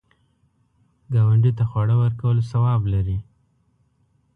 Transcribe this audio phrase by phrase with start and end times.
[1.13, 3.17] ګاونډي ته خواړه ورکول ثواب لري